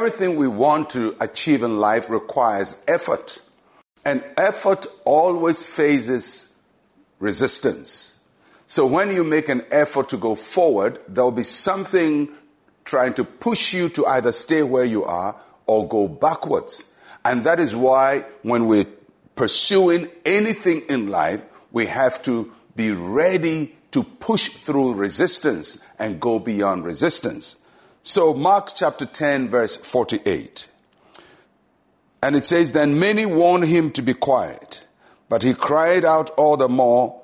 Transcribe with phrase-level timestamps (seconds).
[0.00, 3.42] everything we want to achieve in life requires effort.
[4.02, 6.50] And effort always faces
[7.18, 8.18] resistance.
[8.66, 12.30] So when you make an effort to go forward, there'll be something
[12.86, 15.36] trying to push you to either stay where you are
[15.66, 16.86] or go backwards.
[17.22, 18.86] And that is why when we're
[19.36, 26.38] pursuing anything in life, we have to be ready to push through resistance and go
[26.38, 27.56] beyond resistance.
[28.02, 30.68] So, Mark chapter 10, verse 48.
[32.22, 34.86] And it says, Then many warned him to be quiet,
[35.28, 37.20] but he cried out all the more,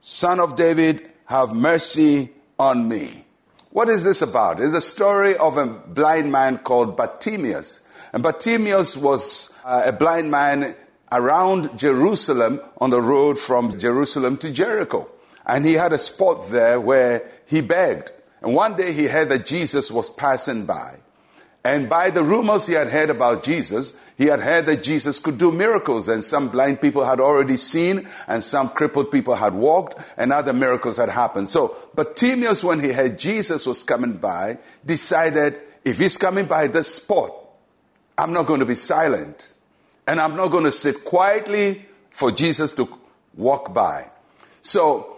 [0.00, 3.24] Son of David, have mercy on me.
[3.70, 4.60] What is this about?
[4.60, 7.80] It's a story of a blind man called Bartimaeus.
[8.12, 10.76] And Bartimaeus was uh, a blind man
[11.10, 15.10] around Jerusalem on the road from Jerusalem to Jericho.
[15.44, 18.12] And he had a spot there where he begged.
[18.44, 21.00] And one day he heard that Jesus was passing by.
[21.64, 25.38] And by the rumors he had heard about Jesus, he had heard that Jesus could
[25.38, 29.96] do miracles and some blind people had already seen and some crippled people had walked
[30.18, 31.48] and other miracles had happened.
[31.48, 36.94] So, Bartimaeus, when he heard Jesus was coming by, decided if he's coming by this
[36.94, 37.32] spot,
[38.18, 39.54] I'm not going to be silent
[40.06, 42.86] and I'm not going to sit quietly for Jesus to
[43.36, 44.10] walk by.
[44.60, 45.13] So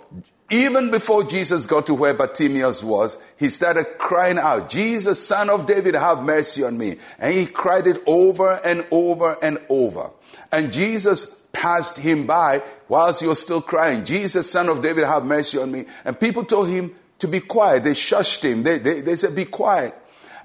[0.51, 5.67] even before Jesus got to where Bartimaeus was, he started crying out, Jesus, son of
[5.67, 6.99] David, have mercy on me.
[7.19, 10.11] And he cried it over and over and over.
[10.53, 15.25] And Jesus passed him by whilst he was still crying, Jesus, son of David, have
[15.25, 15.87] mercy on me.
[16.05, 17.83] And people told him to be quiet.
[17.83, 18.63] They shushed him.
[18.63, 19.95] They, they, they said, be quiet.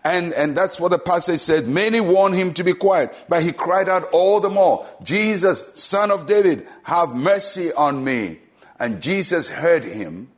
[0.03, 1.67] And, and that's what the passage said.
[1.67, 6.09] Many warned him to be quiet, but he cried out all the more, Jesus, son
[6.09, 8.39] of David, have mercy on me.
[8.81, 10.31] And Jesus heard him,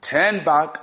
[0.00, 0.78] turned back,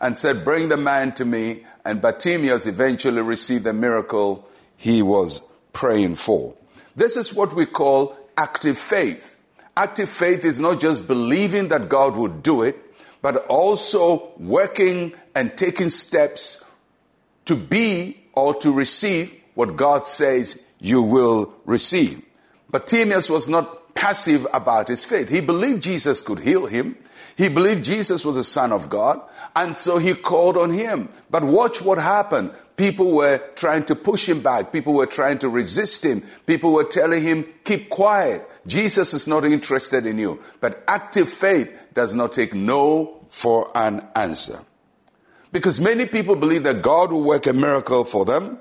[0.00, 1.64] and said, Bring the man to me.
[1.84, 5.42] And Bartimaeus eventually received the miracle he was
[5.72, 6.54] praying for.
[6.94, 9.42] This is what we call active faith.
[9.76, 12.78] Active faith is not just believing that God would do it,
[13.20, 16.64] but also working and taking steps
[17.46, 22.24] to be or to receive what God says you will receive.
[22.70, 25.28] Bartimaeus was not passive about his faith.
[25.28, 26.96] He believed Jesus could heal him.
[27.36, 29.20] He believed Jesus was the Son of God.
[29.56, 31.08] And so he called on him.
[31.30, 32.52] But watch what happened.
[32.76, 34.72] People were trying to push him back.
[34.72, 36.22] People were trying to resist him.
[36.46, 38.48] People were telling him, keep quiet.
[38.66, 40.40] Jesus is not interested in you.
[40.60, 44.60] But active faith does not take no for an answer.
[45.52, 48.58] Because many people believe that God will work a miracle for them,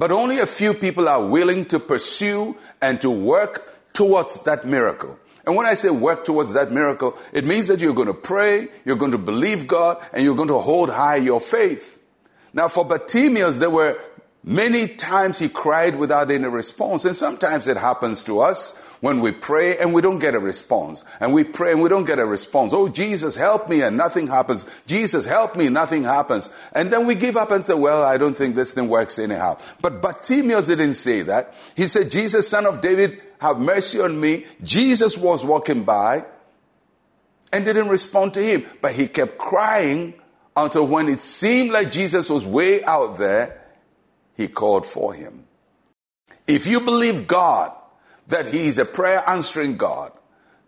[0.00, 5.18] but only a few people are willing to pursue and to work towards that miracle.
[5.44, 8.68] And when I say work towards that miracle, it means that you're going to pray,
[8.86, 11.98] you're going to believe God, and you're going to hold high your faith.
[12.54, 14.00] Now, for Bartimaeus, there were
[14.42, 19.32] many times he cried without any response, and sometimes it happens to us when we
[19.32, 21.04] pray and we don't get a response.
[21.20, 22.72] And we pray and we don't get a response.
[22.72, 24.66] Oh, Jesus, help me, and nothing happens.
[24.86, 26.50] Jesus, help me, nothing happens.
[26.72, 29.58] And then we give up and say, well, I don't think this thing works anyhow.
[29.80, 31.54] But Bartimaeus didn't say that.
[31.74, 34.44] He said, Jesus, son of David, have mercy on me.
[34.62, 36.26] Jesus was walking by
[37.52, 40.14] and didn't respond to him, but he kept crying
[40.56, 43.59] until when it seemed like Jesus was way out there,
[44.36, 45.44] he called for him.
[46.46, 47.72] If you believe God,
[48.28, 50.12] that he is a prayer answering God,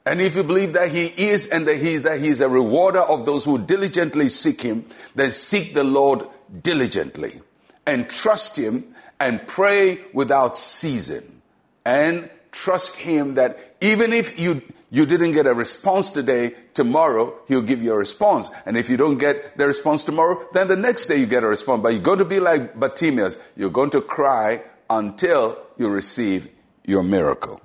[0.04, 3.00] and if you believe that he is and that he, that he is a rewarder
[3.00, 6.26] of those who diligently seek him, then seek the Lord
[6.60, 7.40] diligently
[7.86, 11.40] and trust him and pray without ceasing
[11.84, 17.62] and trust him that even if you you didn't get a response today, tomorrow he'll
[17.62, 18.50] give you a response.
[18.66, 21.48] And if you don't get the response tomorrow, then the next day you get a
[21.48, 21.80] response.
[21.80, 23.38] But you're going to be like Bartimaeus.
[23.56, 26.52] You're going to cry until you receive
[26.84, 27.62] your miracle.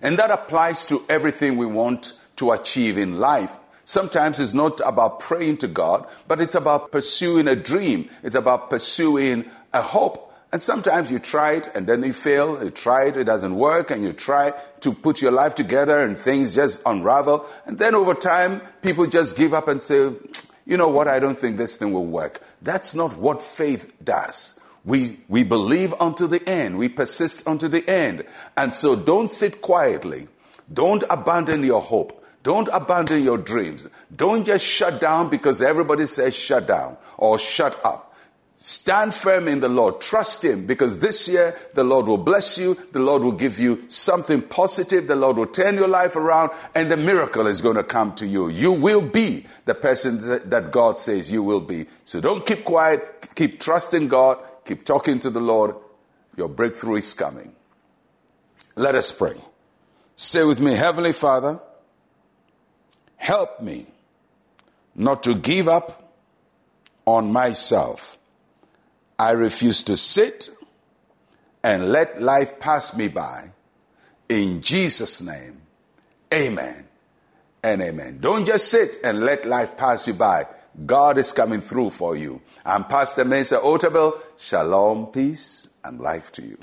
[0.00, 3.58] And that applies to everything we want to achieve in life.
[3.84, 8.08] Sometimes it's not about praying to God, but it's about pursuing a dream.
[8.22, 10.31] It's about pursuing a hope.
[10.52, 12.62] And sometimes you try it and then you fail.
[12.62, 16.18] You try it, it doesn't work, and you try to put your life together and
[16.18, 17.46] things just unravel.
[17.64, 20.12] And then over time, people just give up and say,
[20.66, 22.42] you know what, I don't think this thing will work.
[22.60, 24.60] That's not what faith does.
[24.84, 26.76] We, we believe unto the end.
[26.76, 28.26] We persist unto the end.
[28.56, 30.28] And so don't sit quietly.
[30.72, 32.22] Don't abandon your hope.
[32.42, 33.86] Don't abandon your dreams.
[34.14, 38.11] Don't just shut down because everybody says shut down or shut up.
[38.56, 40.00] Stand firm in the Lord.
[40.00, 42.76] Trust Him because this year the Lord will bless you.
[42.92, 45.08] The Lord will give you something positive.
[45.08, 48.26] The Lord will turn your life around and the miracle is going to come to
[48.26, 48.48] you.
[48.48, 51.86] You will be the person that God says you will be.
[52.04, 53.30] So don't keep quiet.
[53.34, 54.38] Keep trusting God.
[54.64, 55.74] Keep talking to the Lord.
[56.36, 57.52] Your breakthrough is coming.
[58.76, 59.34] Let us pray.
[60.16, 61.60] Say with me, Heavenly Father,
[63.16, 63.86] help me
[64.94, 66.14] not to give up
[67.06, 68.18] on myself
[69.22, 70.50] I refuse to sit
[71.62, 73.52] and let life pass me by.
[74.28, 75.62] In Jesus' name,
[76.34, 76.88] amen
[77.62, 78.18] and amen.
[78.20, 80.48] Don't just sit and let life pass you by.
[80.86, 82.42] God is coming through for you.
[82.66, 84.20] I'm Pastor Mensa Otabil.
[84.38, 86.58] Shalom, peace, and life to you.